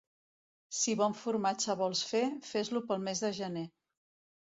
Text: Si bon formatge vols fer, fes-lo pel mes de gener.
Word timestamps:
Si 0.77 0.95
bon 1.01 1.13
formatge 1.19 1.77
vols 1.83 2.03
fer, 2.15 2.25
fes-lo 2.51 2.85
pel 2.91 3.07
mes 3.09 3.27
de 3.27 3.35
gener. 3.45 3.69